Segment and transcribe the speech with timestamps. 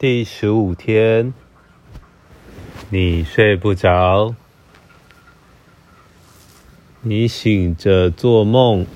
[0.00, 1.34] 第十五天，
[2.88, 4.36] 你睡不着，
[7.00, 8.86] 你醒着做梦，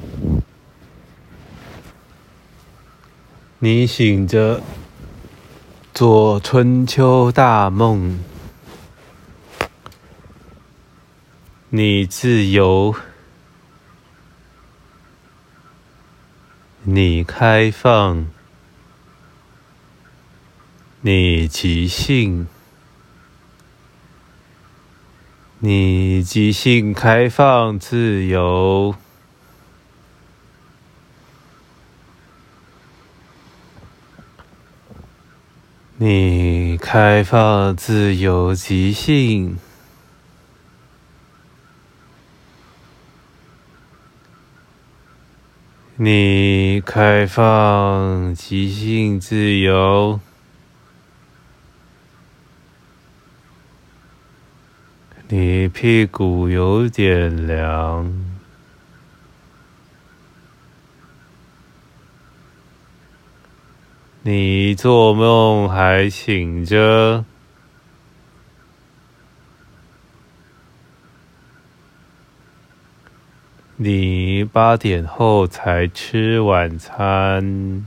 [3.59, 4.63] 你醒着
[5.93, 8.21] 做春秋大梦，
[11.71, 12.95] 你自由，
[16.85, 18.25] 你开放。
[21.05, 22.47] 你即兴，
[25.59, 28.95] 你即兴开放自由，
[35.97, 39.59] 你开放自由即兴，
[45.97, 50.21] 你开放即兴自由。
[55.35, 58.13] 你屁股有点凉，
[64.21, 67.25] 你做梦还醒着，
[73.77, 77.87] 你八点后才吃晚餐。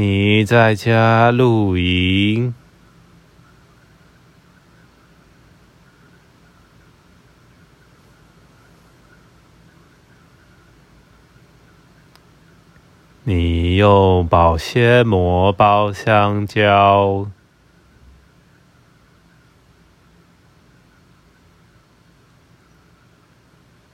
[0.00, 2.54] 你在家露营，
[13.24, 17.26] 你用保鲜膜包香蕉，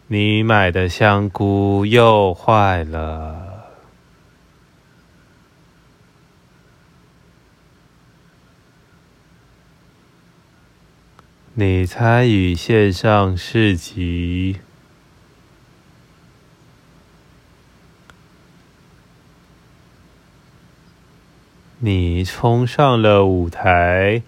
[0.09, 3.34] 你买的香菇又坏了。
[11.57, 14.59] 你参与线上市集，
[21.79, 24.23] 你冲上了舞台，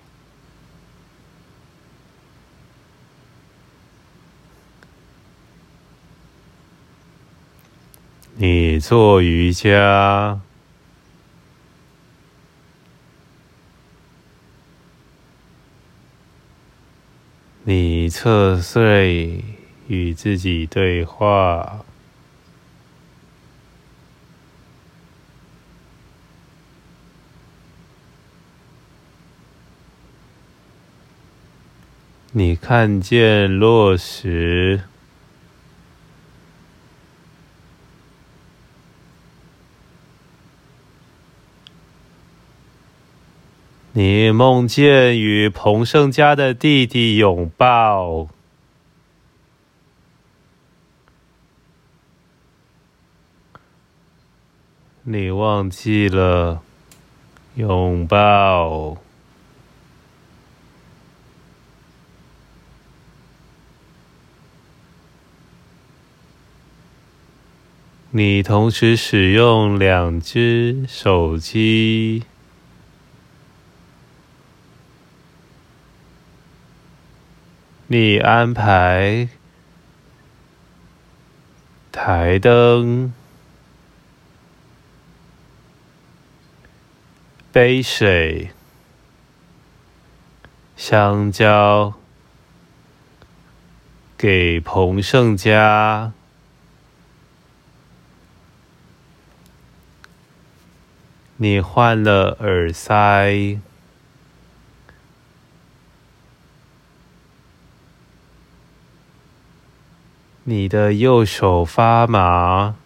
[8.37, 10.46] 你做瑜伽。
[17.69, 19.43] 你侧睡，
[19.89, 21.85] 与自己对话。
[32.31, 34.83] 你看见落石。
[43.99, 48.29] 你梦见与彭胜家的弟弟拥抱，
[55.05, 56.61] 你忘记了
[57.55, 58.99] 拥抱，
[68.11, 72.25] 你同时使用两只手机。
[77.89, 79.29] 你安排
[81.93, 83.13] 台灯、
[87.53, 88.51] 杯水、
[90.77, 91.95] 香蕉
[94.19, 96.13] 给彭胜家，
[101.37, 103.61] 你换了耳塞。
[110.49, 112.77] 你的右手发麻，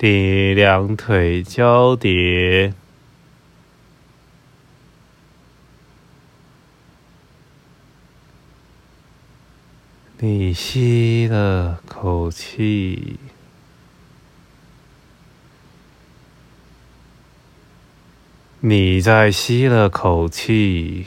[0.00, 2.74] 你两腿交叠，
[10.18, 13.20] 你吸了口气，
[18.58, 21.06] 你再吸了口气。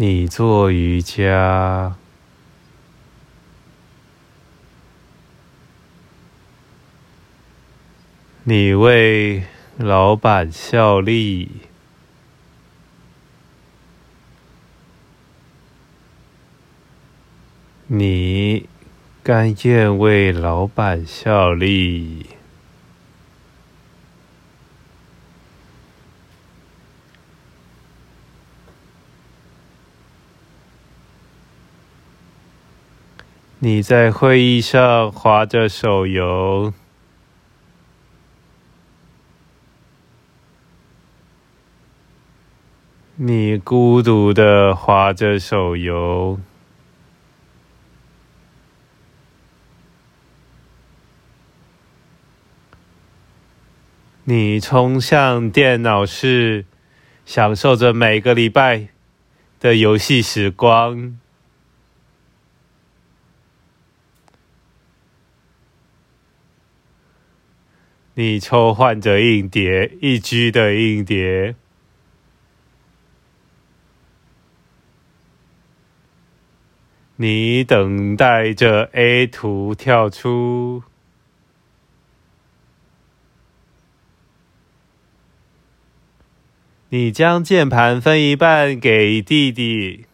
[0.00, 1.94] 你做瑜伽。
[8.44, 9.42] 你为
[9.76, 11.50] 老板效力。
[17.88, 18.70] 你
[19.22, 22.39] 甘愿为老板效力。
[33.62, 36.72] 你在会议上划着手游，
[43.16, 46.40] 你孤独的划着手游，
[54.24, 56.64] 你冲向电脑室，
[57.26, 58.88] 享受着每个礼拜
[59.60, 61.18] 的游戏时光。
[68.20, 71.54] 你抽换着硬碟，一 G 的硬碟。
[77.16, 80.82] 你等待着 A 图跳出。
[86.90, 90.04] 你将键盘分一半给弟弟。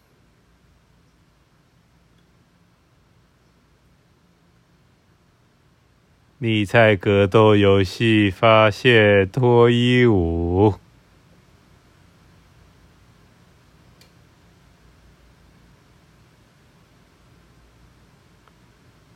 [6.46, 10.74] 你在格斗游戏发现脱衣舞，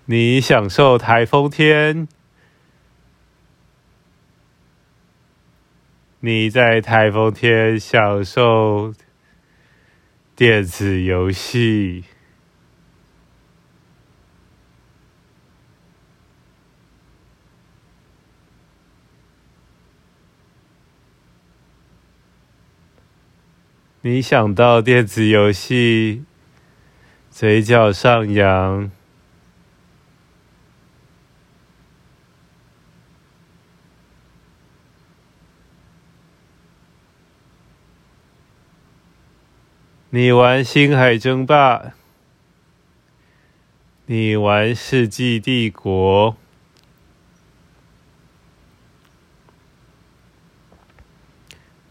[0.07, 2.09] 你享受台风天，
[6.19, 8.93] 你在台风天享受
[10.35, 12.03] 电子游戏。
[24.03, 26.25] 你想到电子游戏，
[27.31, 28.91] 嘴角上扬。
[40.09, 41.79] 你玩《星海争霸》，
[44.07, 46.33] 你玩《世纪帝国》。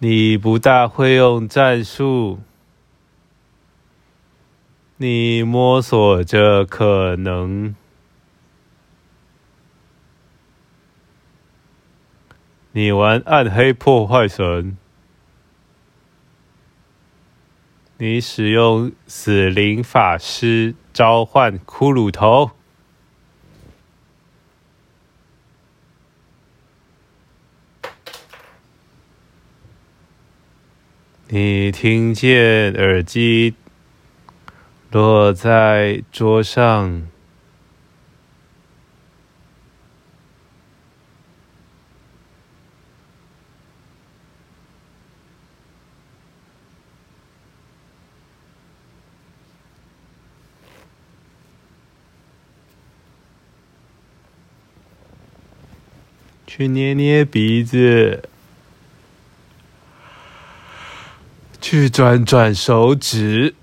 [0.01, 2.39] 你不大会用战术，
[4.95, 7.75] 你摸索着可能，
[12.71, 14.77] 你玩暗黑破坏神，
[17.97, 22.51] 你使用死灵法师召唤骷髅头。
[31.31, 33.53] 你听见耳机
[34.91, 37.07] 落在桌上，
[56.47, 58.27] 去捏捏鼻子。
[61.69, 63.53] 去转转手指，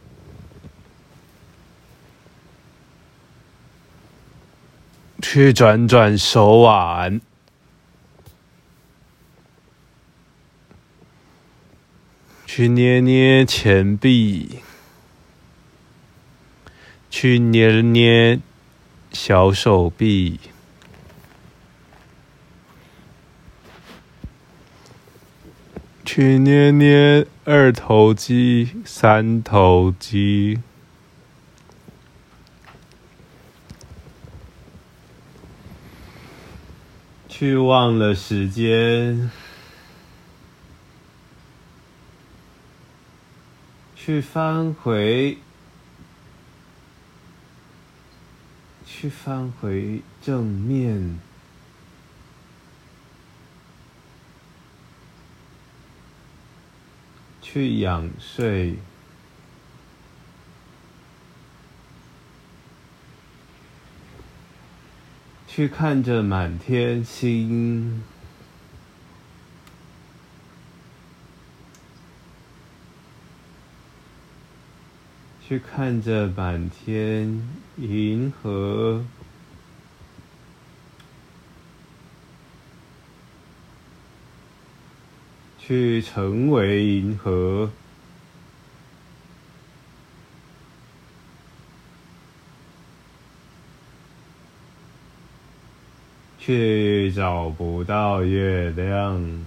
[5.21, 7.21] 去转转手腕，
[12.47, 14.61] 去捏捏前臂，
[17.11, 18.39] 去捏捏
[19.11, 20.39] 小手臂。
[26.07, 30.61] 去捏捏二头肌、三头肌，
[37.29, 39.33] 去忘了时间，
[43.97, 45.39] 去翻回，
[48.87, 51.26] 去翻回正面。
[57.49, 58.75] 去仰睡，
[65.47, 68.03] 去看着满天星，
[75.47, 79.05] 去看着满天银河。
[85.67, 87.69] 去成为银河
[96.39, 99.45] 却找不到月亮。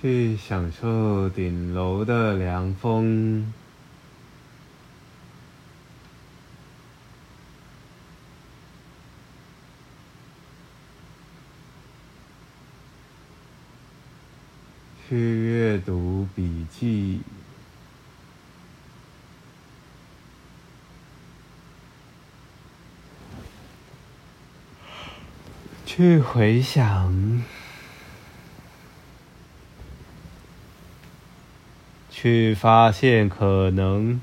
[0.00, 3.52] 去享受顶楼的凉风。
[15.12, 17.20] 去阅读笔记，
[25.84, 27.42] 去回想。
[32.10, 34.18] 去发现可能，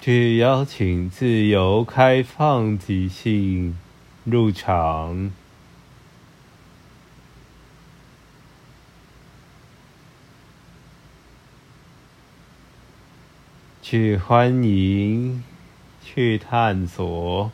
[0.00, 3.76] 去邀请自由、开放、即兴
[4.24, 5.32] 入场，
[13.82, 15.42] 去欢迎，
[16.04, 17.50] 去探索。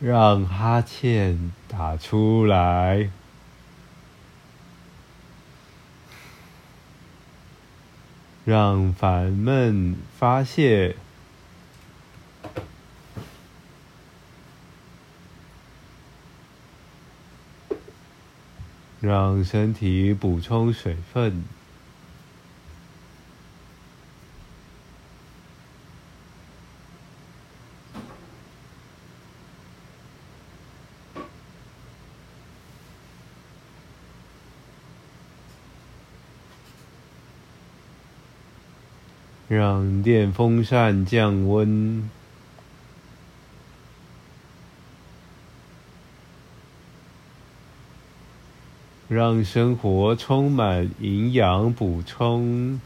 [0.00, 3.08] 让哈欠打出来，
[8.52, 10.96] 让烦闷发泄，
[19.00, 21.44] 让身体补充水分。
[39.54, 42.08] 让电风扇降温，
[49.08, 52.80] 让生活充满营养补充，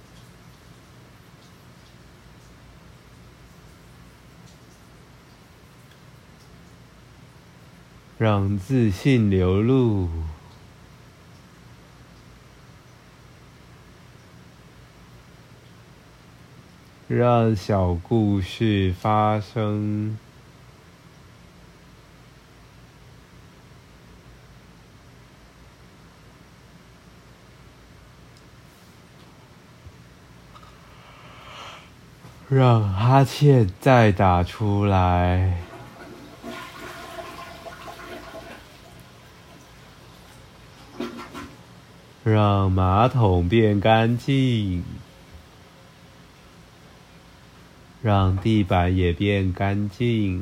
[8.18, 10.08] 让自信流露。
[17.08, 20.18] 让小故事发生，
[32.48, 35.62] 让哈欠再打出来，
[42.24, 44.82] 让马桶变干净。
[48.06, 50.40] 让地板也变干净，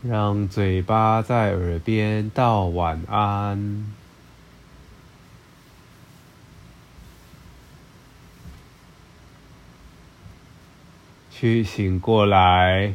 [0.00, 3.97] 让嘴巴在耳边道晚安。
[11.40, 12.94] 去醒过来，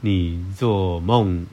[0.00, 1.46] 你做梦。